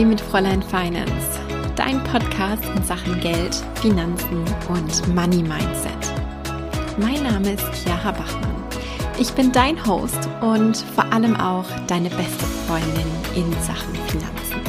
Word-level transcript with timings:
Kaffee 0.00 0.08
mit 0.08 0.20
Fräulein 0.22 0.62
Finance, 0.62 1.40
dein 1.76 2.02
Podcast 2.04 2.64
in 2.74 2.82
Sachen 2.84 3.20
Geld, 3.20 3.54
Finanzen 3.82 4.44
und 4.70 5.14
Money 5.14 5.42
Mindset. 5.42 5.92
Mein 6.96 7.22
Name 7.22 7.52
ist 7.52 7.66
Chiara 7.74 8.12
Bachmann. 8.12 8.64
Ich 9.18 9.30
bin 9.32 9.52
dein 9.52 9.84
Host 9.86 10.26
und 10.40 10.78
vor 10.94 11.04
allem 11.12 11.36
auch 11.36 11.66
deine 11.86 12.08
beste 12.08 12.46
Freundin 12.66 13.06
in 13.36 13.52
Sachen 13.60 13.94
Finanzen. 14.06 14.62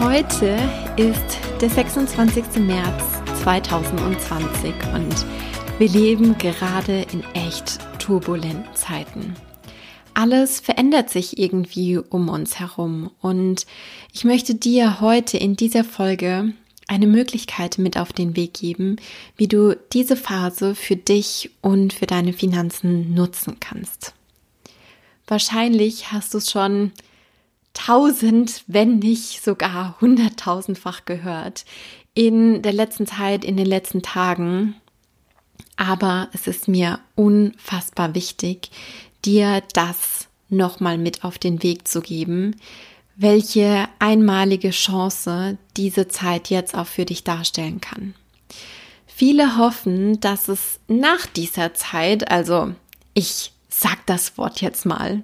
Heute 0.00 0.58
ist 0.96 1.38
der 1.60 1.70
26. 1.70 2.44
März 2.58 3.02
2020 3.42 4.74
und 4.94 5.26
wir 5.78 5.88
leben 5.88 6.38
gerade 6.38 7.04
in 7.12 7.24
echt 7.34 7.80
turbulenten 7.98 8.72
Zeiten 8.76 9.34
alles 10.16 10.60
verändert 10.60 11.10
sich 11.10 11.38
irgendwie 11.38 11.98
um 11.98 12.30
uns 12.30 12.58
herum. 12.58 13.10
Und 13.20 13.66
ich 14.14 14.24
möchte 14.24 14.54
dir 14.54 15.00
heute 15.02 15.36
in 15.36 15.56
dieser 15.56 15.84
Folge 15.84 16.54
eine 16.88 17.06
Möglichkeit 17.06 17.76
mit 17.76 17.98
auf 17.98 18.14
den 18.14 18.34
Weg 18.34 18.54
geben, 18.54 18.96
wie 19.36 19.46
du 19.46 19.76
diese 19.92 20.16
Phase 20.16 20.74
für 20.74 20.96
dich 20.96 21.50
und 21.60 21.92
für 21.92 22.06
deine 22.06 22.32
Finanzen 22.32 23.12
nutzen 23.12 23.58
kannst. 23.60 24.14
Wahrscheinlich 25.26 26.12
hast 26.12 26.32
du 26.32 26.38
es 26.38 26.50
schon 26.50 26.92
tausend, 27.74 28.64
wenn 28.68 29.00
nicht 29.00 29.44
sogar 29.44 30.00
hunderttausendfach 30.00 31.04
gehört 31.04 31.66
in 32.14 32.62
der 32.62 32.72
letzten 32.72 33.06
Zeit, 33.06 33.44
in 33.44 33.58
den 33.58 33.66
letzten 33.66 34.00
Tagen. 34.00 34.76
Aber 35.76 36.30
es 36.32 36.46
ist 36.46 36.68
mir 36.68 37.00
unfassbar 37.16 38.14
wichtig, 38.14 38.70
dir 39.26 39.62
das 39.72 40.28
nochmal 40.48 40.96
mit 40.96 41.24
auf 41.24 41.38
den 41.38 41.62
Weg 41.62 41.88
zu 41.88 42.00
geben, 42.00 42.56
welche 43.16 43.88
einmalige 43.98 44.70
Chance 44.70 45.58
diese 45.76 46.08
Zeit 46.08 46.50
jetzt 46.50 46.74
auch 46.74 46.86
für 46.86 47.04
dich 47.04 47.24
darstellen 47.24 47.80
kann. 47.80 48.14
Viele 49.06 49.56
hoffen, 49.56 50.20
dass 50.20 50.48
es 50.48 50.78
nach 50.88 51.26
dieser 51.26 51.74
Zeit, 51.74 52.30
also 52.30 52.74
ich 53.14 53.52
sag 53.68 54.04
das 54.06 54.36
Wort 54.36 54.60
jetzt 54.60 54.84
mal, 54.84 55.22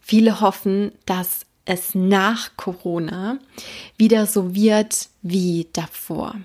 viele 0.00 0.40
hoffen, 0.40 0.92
dass 1.06 1.46
es 1.64 1.94
nach 1.94 2.50
Corona 2.56 3.38
wieder 3.96 4.26
so 4.26 4.54
wird 4.54 5.08
wie 5.22 5.68
davor. 5.72 6.36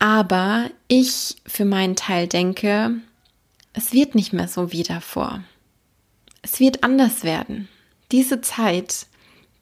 Aber 0.00 0.68
ich 0.88 1.36
für 1.46 1.64
meinen 1.64 1.94
Teil 1.94 2.26
denke, 2.26 2.96
es 3.72 3.92
wird 3.92 4.16
nicht 4.16 4.32
mehr 4.32 4.48
so 4.48 4.72
wie 4.72 4.82
davor 4.82 5.44
es 6.42 6.60
wird 6.60 6.84
anders 6.84 7.24
werden. 7.24 7.68
Diese 8.10 8.40
Zeit, 8.40 9.06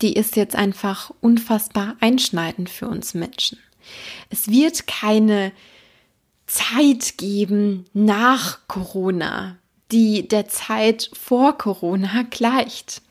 die 0.02 0.14
ist 0.14 0.36
jetzt 0.36 0.56
einfach 0.56 1.12
unfassbar 1.20 1.96
einschneidend 2.00 2.70
für 2.70 2.88
uns 2.88 3.14
Menschen. 3.14 3.58
Es 4.30 4.48
wird 4.48 4.86
keine 4.86 5.52
Zeit 6.46 7.18
geben 7.18 7.84
nach 7.92 8.66
Corona, 8.66 9.56
die 9.92 10.26
der 10.26 10.48
Zeit 10.48 11.10
vor 11.12 11.56
Corona 11.56 12.24
gleicht. 12.30 13.02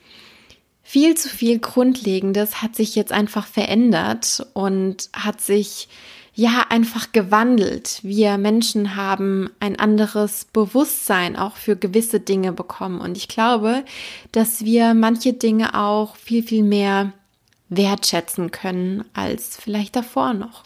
Viel 0.83 1.15
zu 1.15 1.29
viel 1.29 1.59
Grundlegendes 1.59 2.61
hat 2.61 2.75
sich 2.75 2.95
jetzt 2.95 3.11
einfach 3.11 3.45
verändert 3.45 4.45
und 4.53 5.09
hat 5.13 5.39
sich 5.39 5.87
ja 6.33 6.65
einfach 6.69 7.11
gewandelt. 7.11 7.99
Wir 8.03 8.37
Menschen 8.37 8.95
haben 8.95 9.49
ein 9.59 9.77
anderes 9.79 10.45
Bewusstsein 10.45 11.35
auch 11.35 11.55
für 11.55 11.75
gewisse 11.75 12.19
Dinge 12.19 12.51
bekommen. 12.51 13.01
Und 13.01 13.17
ich 13.17 13.27
glaube, 13.27 13.83
dass 14.31 14.63
wir 14.63 14.93
manche 14.93 15.33
Dinge 15.33 15.73
auch 15.73 16.15
viel, 16.15 16.43
viel 16.43 16.63
mehr 16.63 17.13
wertschätzen 17.69 18.51
können 18.51 19.05
als 19.13 19.57
vielleicht 19.57 19.95
davor 19.95 20.33
noch. 20.33 20.63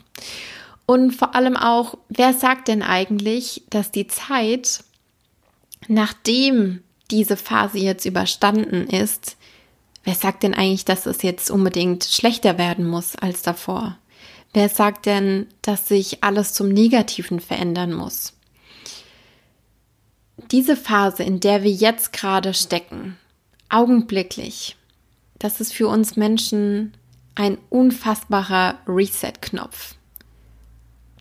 Und 0.86 1.12
vor 1.12 1.36
allem 1.36 1.56
auch, 1.56 1.98
wer 2.10 2.34
sagt 2.34 2.68
denn 2.68 2.82
eigentlich, 2.82 3.64
dass 3.70 3.92
die 3.92 4.08
Zeit, 4.08 4.84
nachdem 5.88 6.84
diese 7.12 7.38
Phase 7.38 7.78
jetzt 7.80 8.06
überstanden 8.06 8.88
ist, 8.88 9.38
wer 10.04 10.16
sagt 10.16 10.44
denn 10.44 10.54
eigentlich, 10.54 10.86
dass 10.86 11.06
es 11.06 11.22
jetzt 11.22 11.50
unbedingt 11.52 12.04
schlechter 12.04 12.58
werden 12.58 12.86
muss 12.86 13.16
als 13.16 13.42
davor? 13.42 13.98
Wer 14.54 14.70
sagt 14.70 15.08
denn, 15.08 15.48
dass 15.64 15.88
sich 15.88 16.24
alles 16.24 16.54
zum 16.54 16.70
Negativen 16.70 17.40
verändern 17.40 17.94
muss? 17.94 18.34
Diese 20.52 20.76
Phase, 20.76 21.24
in 21.24 21.40
der 21.40 21.64
wir 21.64 21.72
jetzt 21.72 22.14
gerade 22.14 22.54
stecken, 22.54 23.18
augenblicklich, 23.70 24.76
das 25.40 25.60
ist 25.60 25.74
für 25.74 25.88
uns 25.88 26.16
Menschen 26.16 26.94
ein 27.36 27.58
unfassbarer 27.70 28.78
Reset-Knopf. 28.88 29.96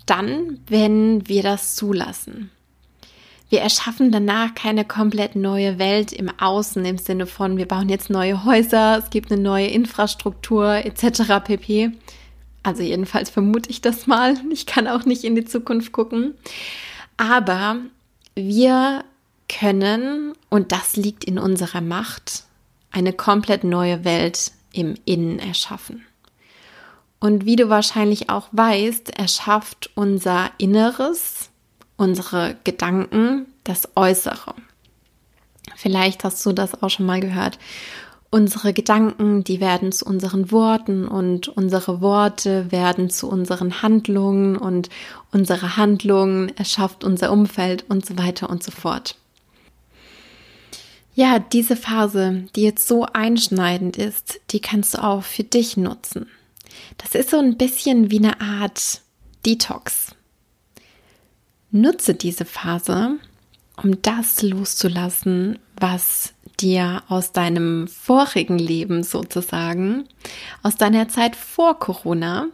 Dann, 0.05 0.61
wenn 0.67 1.27
wir 1.27 1.43
das 1.43 1.75
zulassen. 1.75 2.51
Wir 3.49 3.61
erschaffen 3.61 4.11
danach 4.11 4.55
keine 4.55 4.85
komplett 4.85 5.37
neue 5.37 5.79
Welt 5.79 6.13
im 6.13 6.31
Außen 6.39 6.85
im 6.85 6.99
Sinne 6.99 7.27
von, 7.27 7.57
wir 7.57 7.69
bauen 7.69 7.89
jetzt 7.89 8.11
neue 8.11 8.45
Häuser, 8.45 8.99
es 8.99 9.11
gibt 9.11 9.33
eine 9.33 9.41
neue 9.41 9.67
Infrastruktur 9.69 10.75
etc. 10.85 11.45
pp. 11.45 11.93
Also 12.63 12.83
jedenfalls 12.83 13.31
vermute 13.31 13.71
ich 13.71 13.81
das 13.81 14.07
mal. 14.07 14.37
Ich 14.51 14.67
kann 14.67 14.87
auch 14.87 15.05
nicht 15.05 15.25
in 15.25 15.35
die 15.35 15.45
Zukunft 15.45 15.93
gucken. 15.93 16.35
Aber 17.17 17.79
wir 18.35 19.05
können, 19.49 20.33
und 20.49 20.73
das 20.73 20.97
liegt 20.97 21.25
in 21.25 21.39
unserer 21.39 21.81
Macht, 21.81 22.45
eine 22.91 23.13
komplett 23.13 23.65
neue 23.65 24.05
Welt 24.05 24.53
im 24.73 24.95
Innen 25.05 25.39
erschaffen. 25.39 26.05
Und 27.21 27.45
wie 27.45 27.57
du 27.57 27.69
wahrscheinlich 27.69 28.31
auch 28.31 28.49
weißt, 28.53 29.17
erschafft 29.17 29.91
unser 29.95 30.51
Inneres, 30.59 31.51
unsere 31.97 32.57
Gedanken, 32.65 33.47
das 33.65 33.89
Äußere. 33.95 34.55
Vielleicht 35.77 36.25
hast 36.25 36.45
du 36.45 36.53
das 36.53 36.83
auch 36.83 36.91
schon 36.91 37.07
mal 37.07 37.21
gehört. 37.21 37.59
Unsere 38.35 38.73
Gedanken, 38.73 39.45
die 39.45 39.61
werden 39.61 39.93
zu 39.93 40.07
unseren 40.07 40.51
Worten 40.51 41.07
und 41.07 41.49
unsere 41.49 42.01
Worte 42.01 42.73
werden 42.73 43.11
zu 43.11 43.29
unseren 43.29 43.83
Handlungen 43.83 44.57
und 44.57 44.89
unsere 45.33 45.77
Handlungen 45.77 46.49
erschafft 46.57 47.05
unser 47.05 47.31
Umfeld 47.31 47.85
und 47.91 48.07
so 48.07 48.17
weiter 48.17 48.49
und 48.49 48.63
so 48.63 48.71
fort. 48.71 49.17
Ja, 51.15 51.41
diese 51.41 51.77
Phase, 51.77 52.47
die 52.57 52.63
jetzt 52.63 52.89
so 52.89 53.05
einschneidend 53.05 53.99
ist, 53.99 54.41
die 54.49 54.61
kannst 54.61 54.95
du 54.95 55.05
auch 55.05 55.23
für 55.23 55.45
dich 55.45 55.77
nutzen. 55.77 56.27
Das 56.97 57.15
ist 57.15 57.29
so 57.29 57.39
ein 57.39 57.59
bisschen 57.59 58.11
wie 58.11 58.17
eine 58.17 58.41
Art 58.41 59.03
Detox. 59.45 60.15
Nutze 61.71 62.15
diese 62.15 62.47
Phase, 62.47 63.19
um 63.77 64.01
das 64.01 64.41
loszulassen, 64.41 65.59
was 65.77 66.33
dir 66.63 67.03
aus 67.09 67.33
deinem 67.33 67.89
vorigen 67.89 68.59
Leben 68.59 69.03
sozusagen, 69.03 70.05
aus 70.63 70.77
deiner 70.77 71.09
Zeit 71.09 71.37
vor 71.37 71.79
Corona, 71.79 72.47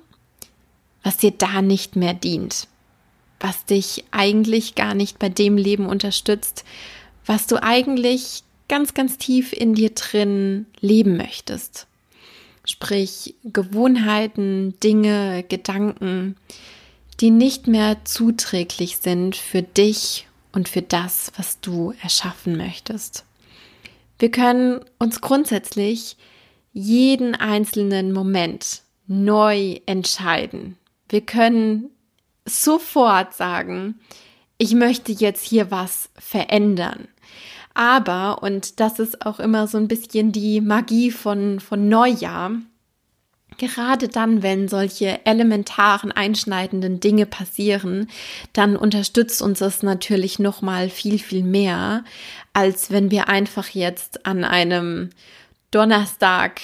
was 1.03 1.19
dir 1.19 1.31
da 1.31 1.63
nicht 1.63 1.95
mehr 1.95 2.15
dient, 2.15 2.67
was 3.41 3.65
dich 3.67 4.05
eigentlich 4.11 4.75
gar 4.75 4.95
nicht 4.95 5.19
bei 5.19 5.29
dem 5.29 5.57
Leben 5.57 5.87
unterstützt, 5.87 6.65
was 7.27 7.47
du 7.47 7.63
eigentlich 7.63 8.43
ganz, 8.69 8.95
ganz 8.95 9.19
tief 9.19 9.53
in 9.53 9.75
dir 9.75 9.91
drin 9.91 10.67
leben 10.81 11.17
möchtest. 11.17 11.87
Sprich 12.65 13.35
Gewohnheiten, 13.45 14.79
Dinge, 14.81 15.44
Gedanken, 15.49 16.37
die 17.21 17.31
nicht 17.31 17.67
mehr 17.67 18.05
zuträglich 18.05 18.99
sind 18.99 19.37
für 19.37 19.62
dich 19.62 20.27
und 20.53 20.69
für 20.69 20.82
das, 20.82 21.32
was 21.37 21.61
du 21.61 21.94
erschaffen 22.03 22.56
möchtest. 22.56 23.25
Wir 24.19 24.31
können 24.31 24.81
uns 24.99 25.20
grundsätzlich 25.20 26.17
jeden 26.73 27.35
einzelnen 27.35 28.12
Moment 28.12 28.82
neu 29.06 29.81
entscheiden. 29.87 30.76
Wir 31.09 31.23
können 31.23 31.91
sofort 32.44 33.35
sagen, 33.35 34.00
ich 34.59 34.75
möchte 34.75 35.12
jetzt 35.12 35.44
hier 35.44 35.70
was 35.70 36.11
verändern. 36.19 37.09
Aber, 37.75 38.43
und 38.43 38.81
das 38.81 38.99
ist 38.99 39.25
auch 39.25 39.38
immer 39.38 39.69
so 39.69 39.79
ein 39.79 39.87
bisschen 39.87 40.32
die 40.32 40.61
Magie 40.61 41.12
von, 41.12 41.61
von 41.61 41.88
Neujahr, 41.88 42.53
Gerade 43.56 44.09
dann, 44.09 44.43
wenn 44.43 44.69
solche 44.69 45.25
elementaren, 45.27 46.12
einschneidenden 46.12 47.00
Dinge 47.00 47.27
passieren, 47.27 48.09
dann 48.53 48.77
unterstützt 48.77 49.43
uns 49.43 49.59
das 49.59 49.83
natürlich 49.83 50.39
noch 50.39 50.62
mal 50.62 50.91
viel, 50.91 51.19
viel 51.19 51.43
mehr, 51.43 52.05
als 52.53 52.91
wenn 52.91 53.11
wir 53.11 53.29
einfach 53.29 53.69
jetzt 53.71 54.27
an 54.27 54.45
einem 54.45 55.11
Donnerstag 55.71 56.61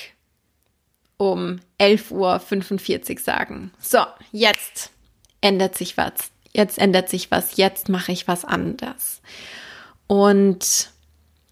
um 1.16 1.60
11.45 1.80 3.12
Uhr 3.12 3.20
sagen. 3.20 3.70
So, 3.80 4.00
jetzt 4.30 4.90
ändert 5.40 5.76
sich 5.76 5.96
was. 5.96 6.12
Jetzt 6.52 6.78
ändert 6.78 7.08
sich 7.08 7.30
was. 7.30 7.56
Jetzt 7.56 7.88
mache 7.88 8.12
ich 8.12 8.28
was 8.28 8.44
anders. 8.44 9.20
Und 10.06 10.90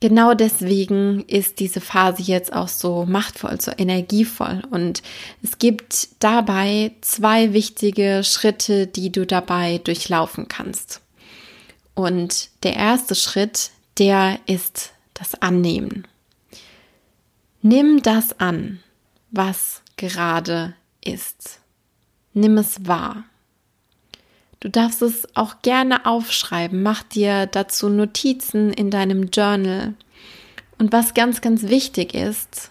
genau 0.02 0.34
deswegen 0.34 1.24
ist 1.28 1.60
diese 1.60 1.80
Phase 1.80 2.22
jetzt 2.22 2.52
auch 2.52 2.66
so 2.66 3.06
machtvoll, 3.06 3.60
so 3.60 3.70
energievoll. 3.78 4.60
Und 4.68 5.00
es 5.44 5.58
gibt 5.58 6.08
dabei 6.18 6.90
zwei 7.02 7.52
wichtige 7.52 8.22
Schritte, 8.24 8.88
die 8.88 9.12
du 9.12 9.24
dabei 9.24 9.78
durchlaufen 9.78 10.48
kannst. 10.48 11.00
Und 11.94 12.50
der 12.64 12.74
erste 12.74 13.14
Schritt, 13.14 13.70
der 13.98 14.40
ist 14.46 14.90
das 15.14 15.40
Annehmen. 15.40 16.08
Nimm 17.62 18.02
das 18.02 18.40
an, 18.40 18.80
was 19.30 19.82
gerade 19.96 20.74
ist. 21.04 21.60
Nimm 22.34 22.58
es 22.58 22.88
wahr. 22.88 23.24
Du 24.62 24.70
darfst 24.70 25.02
es 25.02 25.26
auch 25.34 25.56
gerne 25.62 26.06
aufschreiben. 26.06 26.84
Mach 26.84 27.02
dir 27.02 27.46
dazu 27.46 27.88
Notizen 27.88 28.72
in 28.72 28.92
deinem 28.92 29.24
Journal. 29.30 29.94
Und 30.78 30.92
was 30.92 31.14
ganz, 31.14 31.40
ganz 31.40 31.64
wichtig 31.64 32.14
ist, 32.14 32.70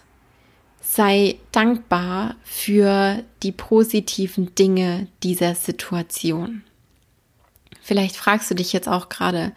sei 0.80 1.36
dankbar 1.52 2.36
für 2.44 3.22
die 3.42 3.52
positiven 3.52 4.54
Dinge 4.54 5.06
dieser 5.22 5.54
Situation. 5.54 6.62
Vielleicht 7.82 8.16
fragst 8.16 8.50
du 8.50 8.54
dich 8.54 8.72
jetzt 8.72 8.88
auch 8.88 9.10
gerade, 9.10 9.52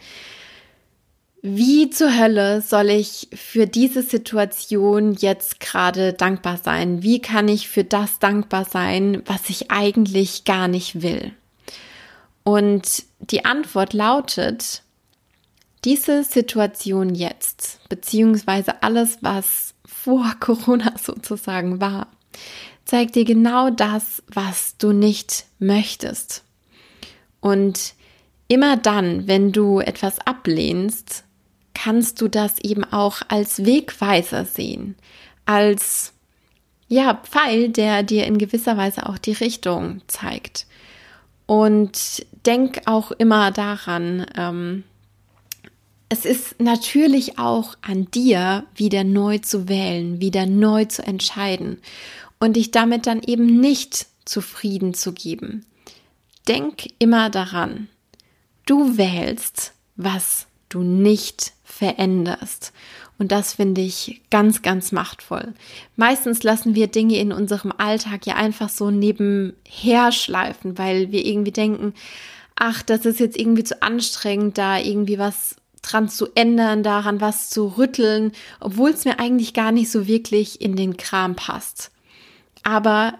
wie 1.41 1.89
zur 1.89 2.19
Hölle 2.19 2.61
soll 2.61 2.89
ich 2.89 3.29
für 3.33 3.65
diese 3.65 4.01
Situation 4.01 5.13
jetzt 5.13 5.61
gerade 5.61 6.11
dankbar 6.11 6.57
sein? 6.57 7.01
Wie 7.01 7.21
kann 7.21 7.47
ich 7.47 7.69
für 7.69 7.85
das 7.85 8.19
dankbar 8.19 8.65
sein, 8.65 9.21
was 9.25 9.49
ich 9.49 9.71
eigentlich 9.71 10.43
gar 10.43 10.67
nicht 10.67 11.01
will? 11.01 11.31
Und 12.45 13.03
die 13.19 13.43
Antwort 13.43 13.93
lautet, 13.93 14.83
diese 15.83 16.23
Situation 16.23 17.15
jetzt, 17.15 17.79
beziehungsweise 17.89 18.83
alles, 18.83 19.17
was 19.21 19.73
vor 19.83 20.35
Corona 20.39 20.93
sozusagen 20.97 21.81
war, 21.81 22.07
zeigt 22.85 23.15
dir 23.15 23.25
genau 23.25 23.71
das, 23.71 24.21
was 24.27 24.77
du 24.77 24.93
nicht 24.93 25.47
möchtest. 25.57 26.43
Und 27.41 27.95
immer 28.47 28.77
dann, 28.77 29.27
wenn 29.27 29.51
du 29.51 29.79
etwas 29.79 30.19
ablehnst, 30.19 31.23
kannst 31.73 32.21
du 32.21 32.27
das 32.27 32.59
eben 32.59 32.83
auch 32.83 33.23
als 33.27 33.65
Wegweiser 33.65 34.45
sehen, 34.45 34.95
als 35.45 36.13
ja, 36.87 37.15
Pfeil, 37.23 37.69
der 37.69 38.03
dir 38.03 38.27
in 38.27 38.37
gewisser 38.37 38.77
Weise 38.77 39.09
auch 39.09 39.17
die 39.17 39.33
Richtung 39.33 40.01
zeigt. 40.07 40.67
Und 41.47 42.25
denk 42.45 42.81
auch 42.85 43.11
immer 43.11 43.51
daran, 43.51 44.25
ähm, 44.35 44.83
es 46.09 46.25
ist 46.25 46.59
natürlich 46.59 47.39
auch 47.39 47.75
an 47.81 48.05
dir, 48.11 48.65
wieder 48.75 49.03
neu 49.03 49.39
zu 49.39 49.67
wählen, 49.67 50.21
wieder 50.21 50.45
neu 50.45 50.85
zu 50.85 51.03
entscheiden 51.03 51.81
und 52.39 52.55
dich 52.55 52.71
damit 52.71 53.07
dann 53.07 53.21
eben 53.23 53.59
nicht 53.59 54.07
zufrieden 54.23 54.93
zu 54.93 55.13
geben. 55.13 55.65
Denk 56.47 56.87
immer 56.99 57.29
daran, 57.29 57.87
du 58.65 58.97
wählst, 58.97 59.73
was 59.95 60.47
du 60.69 60.81
nicht 60.81 61.53
veränderst. 61.63 62.71
Und 63.17 63.31
das 63.31 63.53
finde 63.53 63.81
ich 63.81 64.21
ganz, 64.29 64.61
ganz 64.61 64.91
machtvoll. 64.91 65.53
Meistens 65.95 66.43
lassen 66.43 66.75
wir 66.75 66.87
Dinge 66.87 67.17
in 67.17 67.31
unserem 67.31 67.71
Alltag 67.77 68.25
ja 68.25 68.35
einfach 68.35 68.69
so 68.69 68.91
nebenher 68.91 70.11
schleifen, 70.11 70.77
weil 70.77 71.11
wir 71.11 71.25
irgendwie 71.25 71.51
denken, 71.51 71.93
ach, 72.55 72.81
das 72.81 73.05
ist 73.05 73.19
jetzt 73.19 73.37
irgendwie 73.37 73.63
zu 73.63 73.81
anstrengend, 73.81 74.57
da 74.57 74.77
irgendwie 74.77 75.17
was 75.17 75.55
dran 75.81 76.09
zu 76.09 76.27
ändern, 76.35 76.83
daran 76.83 77.21
was 77.21 77.49
zu 77.49 77.77
rütteln, 77.77 78.31
obwohl 78.59 78.89
es 78.89 79.05
mir 79.05 79.19
eigentlich 79.19 79.53
gar 79.53 79.71
nicht 79.71 79.91
so 79.91 80.07
wirklich 80.07 80.59
in 80.61 80.75
den 80.75 80.97
Kram 80.97 81.35
passt. 81.35 81.91
Aber 82.63 83.13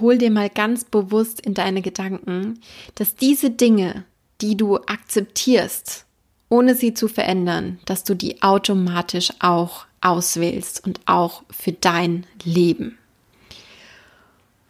hol 0.00 0.18
dir 0.18 0.30
mal 0.30 0.50
ganz 0.50 0.84
bewusst 0.84 1.40
in 1.40 1.54
deine 1.54 1.82
Gedanken, 1.82 2.60
dass 2.94 3.14
diese 3.14 3.50
Dinge, 3.50 4.04
die 4.40 4.56
du 4.56 4.78
akzeptierst, 4.78 6.06
ohne 6.52 6.74
sie 6.74 6.92
zu 6.92 7.08
verändern, 7.08 7.80
dass 7.86 8.04
du 8.04 8.14
die 8.14 8.42
automatisch 8.42 9.32
auch 9.40 9.86
auswählst 10.02 10.84
und 10.86 11.00
auch 11.06 11.44
für 11.50 11.72
dein 11.72 12.26
Leben. 12.44 12.98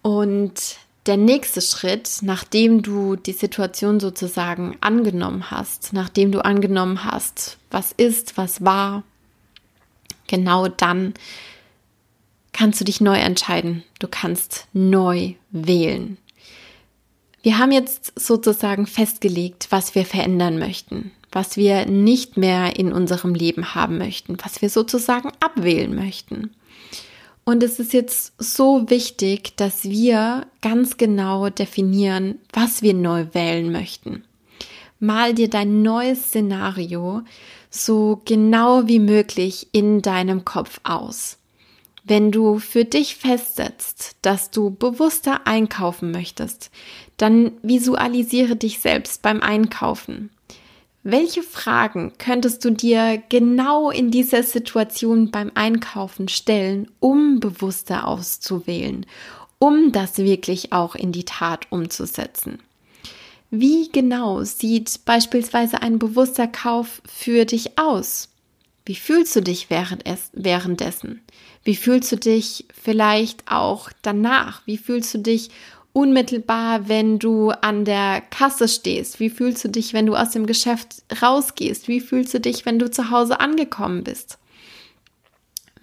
Und 0.01 0.77
der 1.07 1.17
nächste 1.17 1.59
Schritt, 1.59 2.19
nachdem 2.21 2.83
du 2.83 3.17
die 3.17 3.33
Situation 3.33 3.99
sozusagen 3.99 4.77
angenommen 4.79 5.51
hast, 5.51 5.91
nachdem 5.91 6.31
du 6.31 6.45
angenommen 6.45 7.03
hast, 7.03 7.57
was 7.69 7.91
ist, 7.91 8.37
was 8.37 8.63
war, 8.63 9.03
genau 10.27 10.69
dann 10.69 11.13
kannst 12.53 12.79
du 12.79 12.85
dich 12.85 13.01
neu 13.01 13.17
entscheiden. 13.17 13.83
Du 13.99 14.07
kannst 14.07 14.67
neu 14.71 15.33
wählen. 15.51 16.17
Wir 17.41 17.57
haben 17.57 17.73
jetzt 17.73 18.17
sozusagen 18.17 18.87
festgelegt, 18.87 19.67
was 19.69 19.95
wir 19.95 20.05
verändern 20.05 20.59
möchten 20.59 21.11
was 21.33 21.57
wir 21.57 21.85
nicht 21.85 22.37
mehr 22.37 22.77
in 22.77 22.93
unserem 22.93 23.35
Leben 23.35 23.75
haben 23.75 23.97
möchten, 23.97 24.37
was 24.43 24.61
wir 24.61 24.69
sozusagen 24.69 25.31
abwählen 25.39 25.93
möchten. 25.93 26.51
Und 27.43 27.61
es 27.61 27.79
ist 27.79 27.91
jetzt 27.91 28.33
so 28.37 28.89
wichtig, 28.89 29.55
dass 29.57 29.83
wir 29.83 30.47
ganz 30.61 30.95
genau 30.97 31.49
definieren, 31.49 32.39
was 32.53 32.81
wir 32.81 32.93
neu 32.93 33.25
wählen 33.33 33.71
möchten. 33.71 34.23
Mal 34.99 35.33
dir 35.33 35.49
dein 35.49 35.81
neues 35.81 36.27
Szenario 36.27 37.23
so 37.69 38.21
genau 38.23 38.87
wie 38.87 38.99
möglich 38.99 39.67
in 39.73 40.01
deinem 40.01 40.45
Kopf 40.45 40.79
aus. 40.83 41.37
Wenn 42.05 42.31
du 42.31 42.59
für 42.59 42.85
dich 42.85 43.15
festsetzt, 43.15 44.17
dass 44.21 44.51
du 44.51 44.69
bewusster 44.71 45.47
einkaufen 45.47 46.11
möchtest, 46.11 46.69
dann 47.17 47.51
visualisiere 47.61 48.55
dich 48.55 48.79
selbst 48.79 49.21
beim 49.21 49.41
Einkaufen. 49.41 50.29
Welche 51.05 51.43
Fragen 51.43 52.13
könntest 52.17 52.63
du 52.63 52.71
dir 52.71 53.21
genau 53.27 53.91
in 53.91 54.09
dieser 54.09 54.41
Situation 54.41 55.31
beim 55.31 55.51
Einkaufen 55.53 56.29
stellen, 56.29 56.89
um 57.01 57.41
bewusster 57.41 58.07
auszuwählen, 58.07 59.05
um 59.59 59.91
das 59.91 60.17
wirklich 60.19 60.71
auch 60.71 60.95
in 60.95 61.11
die 61.11 61.25
Tat 61.25 61.67
umzusetzen? 61.71 62.59
Wie 63.51 63.89
genau 63.91 64.43
sieht 64.45 65.01
beispielsweise 65.03 65.81
ein 65.81 65.99
bewusster 65.99 66.47
Kauf 66.47 67.01
für 67.05 67.43
dich 67.43 67.77
aus? 67.77 68.29
Wie 68.85 68.95
fühlst 68.95 69.35
du 69.35 69.41
dich 69.41 69.69
währenddessen? 69.69 71.21
Wie 71.65 71.75
fühlst 71.75 72.13
du 72.13 72.15
dich 72.15 72.65
vielleicht 72.73 73.51
auch 73.51 73.89
danach? 74.01 74.61
Wie 74.65 74.77
fühlst 74.77 75.13
du 75.13 75.17
dich 75.19 75.49
unmittelbar, 75.93 76.89
wenn 76.89 77.19
du 77.19 77.51
an 77.51 77.85
der 77.85 78.21
Kasse 78.21 78.67
stehst? 78.67 79.19
Wie 79.19 79.29
fühlst 79.29 79.63
du 79.63 79.69
dich, 79.69 79.93
wenn 79.93 80.07
du 80.07 80.15
aus 80.15 80.31
dem 80.31 80.47
Geschäft 80.47 81.03
rausgehst? 81.21 81.87
Wie 81.87 82.01
fühlst 82.01 82.33
du 82.33 82.39
dich, 82.39 82.65
wenn 82.65 82.79
du 82.79 82.89
zu 82.89 83.11
Hause 83.11 83.39
angekommen 83.39 84.03
bist? 84.03 84.39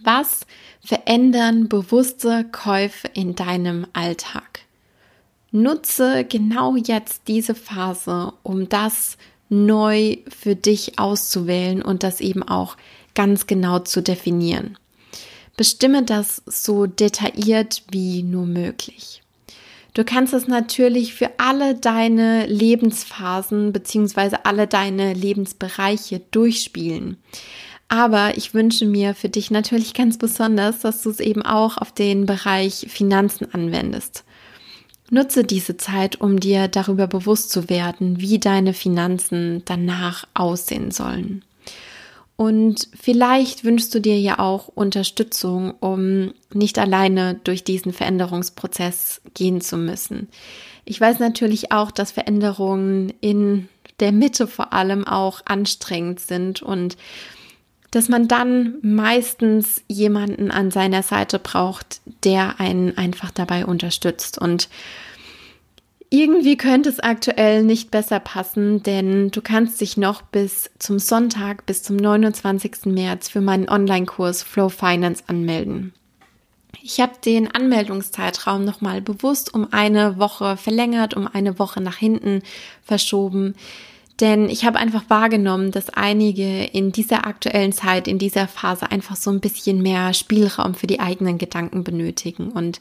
Was 0.02 0.40
verändern 0.84 1.68
bewusste 1.68 2.44
Käufe 2.50 3.08
in 3.14 3.36
deinem 3.36 3.86
Alltag? 3.92 4.60
Nutze 5.52 6.24
genau 6.24 6.76
jetzt 6.76 7.22
diese 7.28 7.54
Phase, 7.54 8.32
um 8.42 8.68
das 8.68 9.16
neu 9.48 10.16
für 10.28 10.54
dich 10.54 10.98
auszuwählen 10.98 11.82
und 11.82 12.02
das 12.02 12.20
eben 12.20 12.42
auch 12.42 12.76
ganz 13.14 13.46
genau 13.46 13.80
zu 13.80 14.02
definieren. 14.02 14.78
Bestimme 15.56 16.04
das 16.04 16.42
so 16.46 16.86
detailliert 16.86 17.82
wie 17.90 18.22
nur 18.22 18.46
möglich. 18.46 19.22
Du 19.94 20.04
kannst 20.04 20.32
es 20.32 20.46
natürlich 20.46 21.14
für 21.14 21.30
alle 21.38 21.74
deine 21.74 22.46
Lebensphasen 22.46 23.72
beziehungsweise 23.72 24.44
alle 24.44 24.66
deine 24.66 25.14
Lebensbereiche 25.14 26.20
durchspielen. 26.30 27.16
Aber 27.88 28.36
ich 28.36 28.54
wünsche 28.54 28.86
mir 28.86 29.14
für 29.16 29.28
dich 29.28 29.50
natürlich 29.50 29.94
ganz 29.94 30.16
besonders, 30.16 30.78
dass 30.78 31.02
du 31.02 31.10
es 31.10 31.18
eben 31.18 31.42
auch 31.42 31.76
auf 31.76 31.92
den 31.92 32.24
Bereich 32.24 32.86
Finanzen 32.88 33.52
anwendest. 33.52 34.24
Nutze 35.10 35.42
diese 35.42 35.76
Zeit, 35.76 36.20
um 36.20 36.38
dir 36.38 36.68
darüber 36.68 37.08
bewusst 37.08 37.50
zu 37.50 37.68
werden, 37.68 38.20
wie 38.20 38.38
deine 38.38 38.74
Finanzen 38.74 39.62
danach 39.64 40.24
aussehen 40.34 40.92
sollen. 40.92 41.44
Und 42.40 42.88
vielleicht 42.98 43.64
wünschst 43.64 43.94
du 43.94 44.00
dir 44.00 44.18
ja 44.18 44.38
auch 44.38 44.68
Unterstützung, 44.68 45.74
um 45.78 46.32
nicht 46.54 46.78
alleine 46.78 47.38
durch 47.44 47.64
diesen 47.64 47.92
Veränderungsprozess 47.92 49.20
gehen 49.34 49.60
zu 49.60 49.76
müssen. 49.76 50.26
Ich 50.86 50.98
weiß 50.98 51.18
natürlich 51.18 51.70
auch, 51.70 51.90
dass 51.90 52.12
Veränderungen 52.12 53.12
in 53.20 53.68
der 54.00 54.12
Mitte 54.12 54.46
vor 54.46 54.72
allem 54.72 55.06
auch 55.06 55.42
anstrengend 55.44 56.20
sind 56.20 56.62
und 56.62 56.96
dass 57.90 58.08
man 58.08 58.26
dann 58.26 58.76
meistens 58.80 59.82
jemanden 59.86 60.50
an 60.50 60.70
seiner 60.70 61.02
Seite 61.02 61.40
braucht, 61.40 62.00
der 62.24 62.58
einen 62.58 62.96
einfach 62.96 63.32
dabei 63.32 63.66
unterstützt. 63.66 64.38
Und 64.38 64.70
irgendwie 66.10 66.56
könnte 66.56 66.88
es 66.88 66.98
aktuell 66.98 67.62
nicht 67.62 67.92
besser 67.92 68.18
passen, 68.18 68.82
denn 68.82 69.30
du 69.30 69.40
kannst 69.40 69.80
dich 69.80 69.96
noch 69.96 70.22
bis 70.22 70.68
zum 70.80 70.98
Sonntag, 70.98 71.66
bis 71.66 71.84
zum 71.84 71.96
29. 71.96 72.86
März 72.86 73.28
für 73.28 73.40
meinen 73.40 73.68
Online-Kurs 73.68 74.42
Flow 74.42 74.68
Finance 74.68 75.22
anmelden. 75.28 75.94
Ich 76.82 77.00
habe 77.00 77.12
den 77.24 77.48
Anmeldungszeitraum 77.54 78.64
nochmal 78.64 79.00
bewusst 79.00 79.54
um 79.54 79.72
eine 79.72 80.18
Woche 80.18 80.56
verlängert, 80.56 81.14
um 81.14 81.28
eine 81.28 81.58
Woche 81.60 81.80
nach 81.80 81.96
hinten 81.96 82.42
verschoben. 82.82 83.54
Denn 84.18 84.48
ich 84.50 84.64
habe 84.64 84.78
einfach 84.78 85.04
wahrgenommen, 85.08 85.70
dass 85.70 85.90
einige 85.90 86.64
in 86.64 86.92
dieser 86.92 87.26
aktuellen 87.26 87.72
Zeit, 87.72 88.08
in 88.08 88.18
dieser 88.18 88.48
Phase 88.48 88.90
einfach 88.90 89.16
so 89.16 89.30
ein 89.30 89.40
bisschen 89.40 89.80
mehr 89.80 90.12
Spielraum 90.12 90.74
für 90.74 90.86
die 90.86 91.00
eigenen 91.00 91.38
Gedanken 91.38 91.84
benötigen. 91.84 92.50
Und 92.50 92.80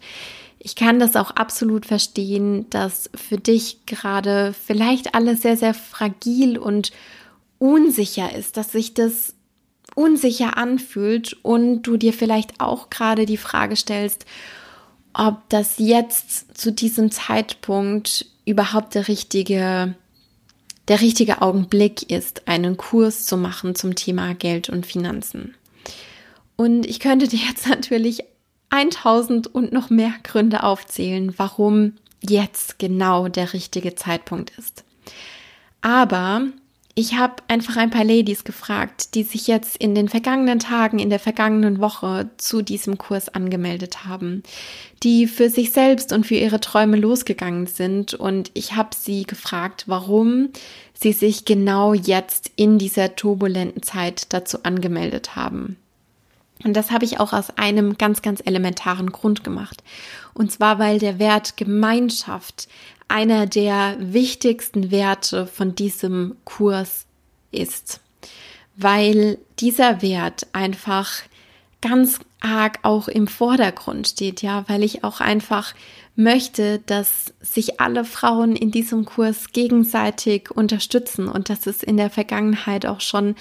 ich 0.60 0.75
kann 0.75 1.00
das 1.00 1.16
auch 1.16 1.32
absolut 1.32 1.86
verstehen, 1.86 2.70
dass 2.70 3.10
für 3.16 3.38
dich 3.38 3.86
gerade 3.86 4.54
vielleicht 4.54 5.16
alles 5.16 5.42
sehr, 5.42 5.56
sehr 5.56 5.74
fragil 5.74 6.58
und 6.58 6.92
unsicher 7.58 8.36
ist, 8.36 8.58
dass 8.58 8.74
sich 8.74 8.94
das 8.94 9.34
unsicher 9.96 10.58
anfühlt 10.58 11.34
und 11.44 11.84
du 11.84 11.98
dir 11.98 12.13
vielleicht 12.13 12.60
auch 12.60 12.89
gerade 12.89 13.25
die 13.25 13.38
Frage 13.38 13.75
stellst, 13.75 14.25
ob 15.13 15.50
das 15.50 15.75
jetzt 15.78 16.58
zu 16.58 16.72
diesem 16.72 17.10
Zeitpunkt 17.10 18.25
überhaupt 18.46 18.96
der 18.96 19.08
richtige, 19.08 19.96
der 20.88 21.01
richtige 21.01 21.42
Augenblick 21.42 22.12
ist, 22.12 22.48
einen 22.48 22.78
Kurs 22.78 23.25
zu 23.25 23.38
machen 23.38 23.75
zum 23.75 23.96
Thema 23.96 24.34
Geld 24.36 24.70
und 24.70 24.86
Finanzen. 24.86 25.56
Und 26.56 26.86
ich 26.86 27.00
könnte 27.00 27.28
dir 27.28 27.39
jetzt 27.39 27.68
natürlich 27.70 28.24
1000 28.70 29.48
und 29.48 29.72
noch 29.72 29.90
mehr 29.90 30.14
Gründe 30.24 30.64
aufzählen, 30.64 31.34
warum 31.38 31.94
jetzt 32.22 32.80
genau 32.80 33.28
der 33.28 33.54
richtige 33.54 33.96
Zeitpunkt 33.96 34.52
ist. 34.58 34.84
Aber 35.82 36.44
ich 36.96 37.16
habe 37.16 37.36
einfach 37.48 37.78
ein 37.78 37.92
paar 37.92 38.04
Ladies 38.04 38.44
gefragt, 38.44 39.16
die 39.16 39.24
sich 39.24 39.48
jetzt 39.48 39.78
in 39.78 39.96
den 39.96 40.10
vergangenen 40.10 40.60
Tagen, 40.60 41.00
in 41.00 41.10
der 41.10 41.20
vergangenen 41.20 41.80
Woche 41.80 42.30
zu 42.36 42.62
diesem 42.62 42.98
Kurs 42.98 43.30
angemeldet 43.30 44.04
haben, 44.04 44.44
die 45.02 45.28
für 45.28 45.50
sich 45.50 45.72
selbst 45.72 46.12
und 46.12 46.26
für 46.26 46.36
ihre 46.36 46.60
Träume 46.60 46.98
losgegangen 46.98 47.68
sind. 47.68 48.16
Und 48.16 48.52
ich 48.54 48.76
habe 48.76 48.90
sie 48.94 49.24
gefragt, 49.24 49.86
warum 49.88 50.50
sie 50.94 51.14
sich 51.14 51.46
genau 51.46 51.94
jetzt 51.94 52.52
in 52.58 52.78
dieser 52.78 53.16
turbulenten 53.16 53.82
Zeit 53.82 54.34
dazu 54.34 54.64
angemeldet 54.64 55.38
haben. 55.38 55.78
Und 56.63 56.74
das 56.74 56.92
habe 56.92 57.06
ich 57.06 57.20
auch 57.20 57.32
aus 57.32 57.58
einem 57.58 57.98
ganz, 57.98 58.22
ganz 58.22 58.42
elementaren 58.44 59.12
Grund 59.12 59.44
gemacht. 59.44 59.84
Und 60.34 60.51
zwar, 60.51 60.78
weil 60.78 61.00
der 61.00 61.20
Wert 61.20 61.56
Gemeinschaft 61.58 62.68
einer 63.08 63.48
der 63.48 63.96
wichtigsten 64.00 64.92
Werte 64.92 65.48
von 65.48 65.74
diesem 65.74 66.36
Kurs 66.46 67.06
ist. 67.51 68.01
Weil 68.75 69.39
dieser 69.60 70.01
Wert 70.01 70.48
einfach 70.54 71.10
ganz 71.82 72.20
arg 72.42 72.80
auch 72.84 73.08
im 73.08 73.28
Vordergrund 73.28 74.08
steht, 74.08 74.42
ja, 74.42 74.63
weil 74.68 74.84
ich 74.84 75.04
auch 75.04 75.22
einfach 75.22 75.74
möchte, 76.16 76.80
dass 76.80 77.34
sich 77.39 77.80
alle 77.80 78.04
Frauen 78.04 78.56
in 78.56 78.72
diesem 78.72 79.06
Kurs 79.06 79.51
gegenseitig 79.54 80.51
unterstützen 80.51 81.28
und 81.30 81.50
dass 81.50 81.66
es 81.66 81.82
in 81.82 81.98
der 81.98 82.10
Vergangenheit 82.10 82.86
auch 82.86 83.01
schon 83.01 83.36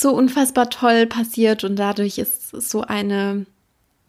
so 0.00 0.10
unfassbar 0.10 0.70
toll 0.70 1.06
passiert 1.06 1.64
und 1.64 1.76
dadurch 1.76 2.18
ist 2.18 2.50
so 2.50 2.82
eine 2.82 3.46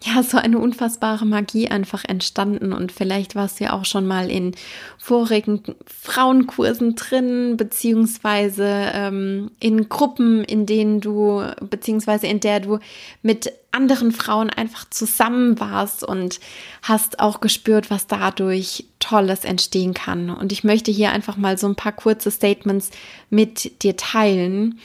ja, 0.03 0.21
so 0.21 0.37
eine 0.37 0.59
unfassbare 0.59 1.25
Magie 1.25 1.69
einfach 1.69 2.03
entstanden 2.05 2.73
und 2.73 2.91
vielleicht 2.91 3.33
warst 3.33 3.59
du 3.59 3.63
ja 3.63 3.73
auch 3.73 3.85
schon 3.85 4.05
mal 4.05 4.29
in 4.29 4.53
vorigen 4.97 5.63
Frauenkursen 5.87 6.95
drin, 6.95 7.55
beziehungsweise 7.57 8.91
ähm, 8.93 9.51
in 9.59 9.87
Gruppen, 9.89 10.43
in 10.43 10.65
denen 10.65 10.99
du, 10.99 11.43
beziehungsweise 11.61 12.27
in 12.27 12.39
der 12.39 12.59
du 12.59 12.79
mit 13.23 13.51
anderen 13.71 14.11
Frauen 14.11 14.49
einfach 14.49 14.87
zusammen 14.89 15.59
warst 15.59 16.03
und 16.03 16.39
hast 16.81 17.19
auch 17.19 17.39
gespürt, 17.39 17.89
was 17.89 18.05
dadurch 18.05 18.85
Tolles 18.99 19.43
entstehen 19.43 19.93
kann. 19.93 20.29
Und 20.29 20.51
ich 20.51 20.63
möchte 20.63 20.91
hier 20.91 21.11
einfach 21.11 21.37
mal 21.37 21.57
so 21.57 21.67
ein 21.67 21.75
paar 21.75 21.93
kurze 21.93 22.31
Statements 22.31 22.91
mit 23.29 23.81
dir 23.81 23.95
teilen 23.95 24.79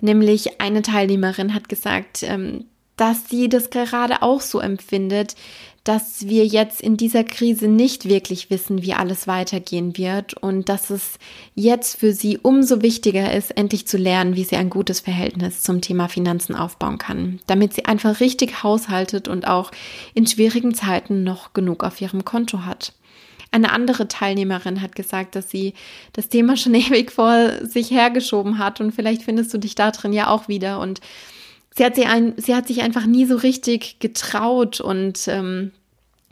Nämlich 0.00 0.60
eine 0.60 0.82
Teilnehmerin 0.82 1.54
hat 1.54 1.68
gesagt, 1.68 2.22
ähm, 2.22 2.64
dass 2.96 3.28
sie 3.28 3.48
das 3.48 3.70
gerade 3.70 4.22
auch 4.22 4.40
so 4.40 4.58
empfindet, 4.58 5.34
dass 5.86 6.26
wir 6.26 6.44
jetzt 6.44 6.80
in 6.80 6.96
dieser 6.96 7.22
Krise 7.22 7.68
nicht 7.68 8.08
wirklich 8.08 8.50
wissen, 8.50 8.82
wie 8.82 8.94
alles 8.94 9.28
weitergehen 9.28 9.96
wird 9.96 10.34
und 10.34 10.68
dass 10.68 10.90
es 10.90 11.18
jetzt 11.54 12.00
für 12.00 12.12
sie 12.12 12.38
umso 12.38 12.82
wichtiger 12.82 13.32
ist, 13.32 13.56
endlich 13.56 13.86
zu 13.86 13.96
lernen, 13.96 14.34
wie 14.34 14.42
sie 14.42 14.56
ein 14.56 14.68
gutes 14.68 14.98
Verhältnis 14.98 15.62
zum 15.62 15.80
Thema 15.80 16.08
Finanzen 16.08 16.56
aufbauen 16.56 16.98
kann, 16.98 17.38
damit 17.46 17.72
sie 17.72 17.84
einfach 17.84 18.18
richtig 18.18 18.64
haushaltet 18.64 19.28
und 19.28 19.46
auch 19.46 19.70
in 20.12 20.26
schwierigen 20.26 20.74
Zeiten 20.74 21.22
noch 21.22 21.52
genug 21.52 21.84
auf 21.84 22.00
ihrem 22.00 22.24
Konto 22.24 22.64
hat. 22.64 22.92
Eine 23.56 23.72
andere 23.72 24.06
Teilnehmerin 24.06 24.82
hat 24.82 24.94
gesagt, 24.94 25.34
dass 25.34 25.50
sie 25.50 25.74
das 26.12 26.28
Thema 26.28 26.56
schon 26.56 26.74
ewig 26.76 27.10
vor 27.10 27.50
sich 27.62 27.90
hergeschoben 27.90 28.58
hat 28.58 28.80
und 28.80 28.92
vielleicht 28.92 29.22
findest 29.22 29.52
du 29.52 29.58
dich 29.58 29.74
da 29.74 29.90
drin 29.90 30.12
ja 30.12 30.28
auch 30.28 30.48
wieder. 30.48 30.80
Und 30.80 31.00
sie 31.74 31.84
hat, 31.84 31.96
sie 31.96 32.04
ein, 32.04 32.34
sie 32.36 32.54
hat 32.54 32.66
sich 32.68 32.82
einfach 32.82 33.06
nie 33.06 33.24
so 33.24 33.36
richtig 33.36 33.98
getraut 33.98 34.80
und 34.80 35.26
ähm, 35.28 35.72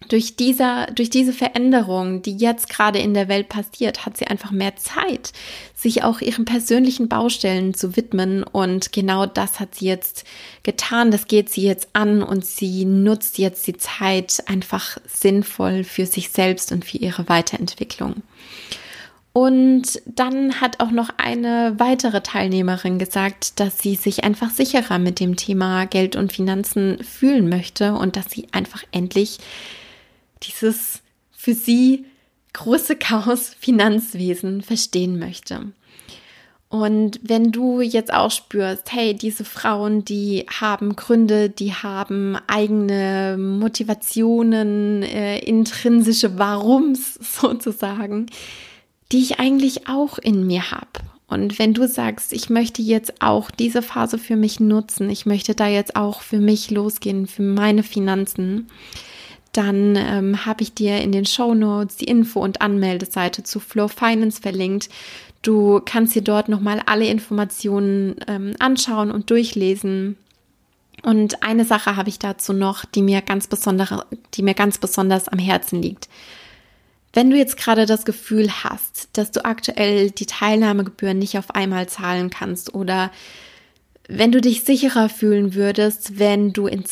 durch, 0.08 0.36
dieser, 0.36 0.86
durch 0.86 1.10
diese 1.10 1.32
Veränderung, 1.32 2.22
die 2.22 2.36
jetzt 2.36 2.68
gerade 2.68 2.98
in 2.98 3.14
der 3.14 3.28
Welt 3.28 3.48
passiert, 3.48 4.06
hat 4.06 4.16
sie 4.16 4.26
einfach 4.26 4.50
mehr 4.50 4.76
Zeit, 4.76 5.32
sich 5.74 6.02
auch 6.02 6.20
ihren 6.20 6.44
persönlichen 6.44 7.08
Baustellen 7.08 7.74
zu 7.74 7.96
widmen. 7.96 8.42
Und 8.42 8.92
genau 8.92 9.26
das 9.26 9.60
hat 9.60 9.74
sie 9.74 9.86
jetzt 9.86 10.24
getan. 10.62 11.10
Das 11.10 11.26
geht 11.26 11.50
sie 11.50 11.62
jetzt 11.62 11.88
an 11.92 12.22
und 12.22 12.44
sie 12.44 12.84
nutzt 12.84 13.38
jetzt 13.38 13.66
die 13.66 13.76
Zeit 13.76 14.42
einfach 14.46 14.98
sinnvoll 15.06 15.84
für 15.84 16.06
sich 16.06 16.30
selbst 16.30 16.72
und 16.72 16.84
für 16.84 16.98
ihre 16.98 17.28
Weiterentwicklung. 17.28 18.22
Und 19.36 20.00
dann 20.06 20.60
hat 20.60 20.78
auch 20.78 20.92
noch 20.92 21.10
eine 21.16 21.74
weitere 21.78 22.20
Teilnehmerin 22.20 23.00
gesagt, 23.00 23.58
dass 23.58 23.80
sie 23.80 23.96
sich 23.96 24.22
einfach 24.22 24.50
sicherer 24.50 25.00
mit 25.00 25.18
dem 25.18 25.34
Thema 25.34 25.86
Geld 25.86 26.14
und 26.14 26.32
Finanzen 26.32 27.02
fühlen 27.02 27.48
möchte 27.48 27.94
und 27.94 28.14
dass 28.14 28.30
sie 28.30 28.46
einfach 28.52 28.84
endlich 28.92 29.40
dieses 30.46 31.02
für 31.30 31.54
sie 31.54 32.06
große 32.52 32.96
Chaos 32.96 33.54
Finanzwesen 33.58 34.62
verstehen 34.62 35.18
möchte. 35.18 35.72
Und 36.74 37.20
wenn 37.22 37.52
du 37.52 37.80
jetzt 37.82 38.12
auch 38.12 38.32
spürst, 38.32 38.92
hey, 38.92 39.14
diese 39.14 39.44
Frauen, 39.44 40.04
die 40.04 40.44
haben 40.48 40.96
Gründe, 40.96 41.48
die 41.48 41.72
haben 41.72 42.36
eigene 42.48 43.36
Motivationen, 43.38 45.04
äh, 45.04 45.38
intrinsische 45.38 46.36
Warums 46.36 47.14
sozusagen, 47.40 48.26
die 49.12 49.18
ich 49.18 49.38
eigentlich 49.38 49.88
auch 49.88 50.18
in 50.18 50.48
mir 50.48 50.72
habe. 50.72 50.88
Und 51.28 51.58
wenn 51.58 51.74
du 51.74 51.86
sagst, 51.86 52.32
ich 52.32 52.50
möchte 52.50 52.82
jetzt 52.82 53.22
auch 53.22 53.52
diese 53.52 53.80
Phase 53.80 54.18
für 54.18 54.36
mich 54.36 54.58
nutzen, 54.58 55.10
ich 55.10 55.26
möchte 55.26 55.54
da 55.54 55.68
jetzt 55.68 55.94
auch 55.94 56.22
für 56.22 56.38
mich 56.38 56.70
losgehen, 56.70 57.26
für 57.26 57.42
meine 57.42 57.84
Finanzen, 57.84 58.66
dann 59.56 59.96
ähm, 59.96 60.44
habe 60.44 60.62
ich 60.62 60.74
dir 60.74 61.00
in 61.00 61.12
den 61.12 61.26
Show 61.26 61.54
Notes 61.54 61.96
die 61.96 62.06
Info- 62.06 62.42
und 62.42 62.60
Anmeldeseite 62.60 63.44
zu 63.44 63.60
Flow 63.60 63.88
Finance 63.88 64.42
verlinkt. 64.42 64.88
Du 65.42 65.80
kannst 65.84 66.14
dir 66.14 66.22
dort 66.22 66.48
nochmal 66.48 66.82
alle 66.86 67.06
Informationen 67.06 68.16
ähm, 68.26 68.54
anschauen 68.58 69.10
und 69.10 69.30
durchlesen. 69.30 70.16
Und 71.02 71.42
eine 71.42 71.64
Sache 71.64 71.96
habe 71.96 72.08
ich 72.08 72.18
dazu 72.18 72.52
noch, 72.52 72.84
die 72.84 73.02
mir 73.02 73.22
ganz 73.22 73.46
besonders, 73.46 73.90
die 74.34 74.42
mir 74.42 74.54
ganz 74.54 74.78
besonders 74.78 75.28
am 75.28 75.38
Herzen 75.38 75.80
liegt. 75.80 76.08
Wenn 77.12 77.30
du 77.30 77.36
jetzt 77.36 77.56
gerade 77.56 77.86
das 77.86 78.04
Gefühl 78.04 78.50
hast, 78.50 79.10
dass 79.12 79.30
du 79.30 79.44
aktuell 79.44 80.10
die 80.10 80.26
Teilnahmegebühren 80.26 81.18
nicht 81.18 81.38
auf 81.38 81.52
einmal 81.52 81.88
zahlen 81.88 82.30
kannst 82.30 82.74
oder 82.74 83.12
wenn 84.08 84.32
du 84.32 84.40
dich 84.40 84.64
sicherer 84.64 85.08
fühlen 85.08 85.54
würdest, 85.54 86.18
wenn 86.18 86.52
du 86.52 86.66
in, 86.66 86.82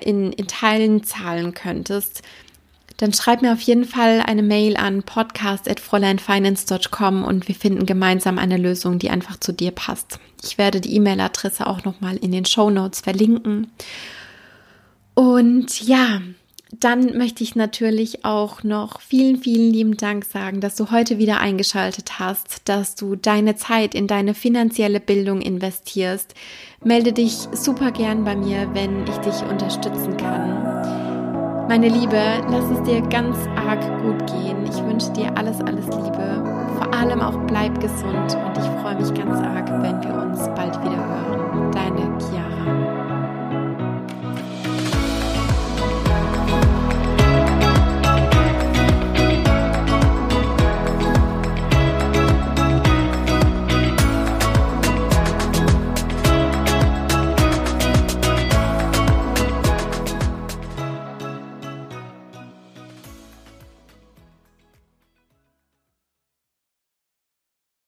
in, 0.00 0.32
in 0.32 0.46
Teilen 0.46 1.02
zahlen 1.04 1.54
könntest, 1.54 2.22
dann 2.96 3.12
schreib 3.12 3.42
mir 3.42 3.52
auf 3.52 3.60
jeden 3.60 3.84
Fall 3.84 4.22
eine 4.24 4.42
Mail 4.42 4.76
an 4.76 5.02
podcast.fräuleinfinance.com 5.02 7.24
und 7.24 7.48
wir 7.48 7.56
finden 7.56 7.84
gemeinsam 7.84 8.38
eine 8.38 8.56
Lösung, 8.56 9.00
die 9.00 9.10
einfach 9.10 9.40
zu 9.40 9.52
dir 9.52 9.72
passt. 9.72 10.20
Ich 10.42 10.56
werde 10.56 10.80
die 10.80 10.94
E-Mail-Adresse 10.94 11.66
auch 11.66 11.84
nochmal 11.84 12.16
in 12.16 12.32
den 12.32 12.44
Show 12.44 12.70
Notes 12.70 13.00
verlinken. 13.00 13.72
Und 15.14 15.82
ja, 15.82 16.22
dann 16.80 17.16
möchte 17.18 17.44
ich 17.44 17.54
natürlich 17.54 18.24
auch 18.24 18.62
noch 18.62 19.00
vielen, 19.00 19.36
vielen 19.36 19.72
lieben 19.72 19.96
Dank 19.96 20.24
sagen, 20.24 20.60
dass 20.60 20.74
du 20.74 20.90
heute 20.90 21.18
wieder 21.18 21.38
eingeschaltet 21.38 22.18
hast, 22.18 22.68
dass 22.68 22.94
du 22.94 23.14
deine 23.14 23.56
Zeit 23.56 23.94
in 23.94 24.06
deine 24.06 24.34
finanzielle 24.34 24.98
Bildung 24.98 25.42
investierst. 25.42 26.34
Melde 26.82 27.12
dich 27.12 27.34
super 27.52 27.92
gern 27.92 28.24
bei 28.24 28.34
mir, 28.34 28.68
wenn 28.72 29.04
ich 29.04 29.16
dich 29.18 29.42
unterstützen 29.48 30.16
kann. 30.16 30.92
Meine 31.68 31.88
Liebe, 31.88 32.20
lass 32.50 32.64
es 32.70 32.82
dir 32.82 33.02
ganz 33.02 33.36
arg 33.56 33.80
gut 34.02 34.26
gehen. 34.26 34.64
Ich 34.64 34.82
wünsche 34.82 35.12
dir 35.12 35.36
alles, 35.36 35.60
alles 35.60 35.86
Liebe. 35.86 36.42
Vor 36.76 36.92
allem 36.94 37.20
auch 37.20 37.38
bleib 37.46 37.80
gesund 37.80 38.34
und 38.34 38.58
ich 38.58 38.64
freue 38.82 38.96
mich 38.96 39.14
ganz 39.14 39.38
arg, 39.38 39.61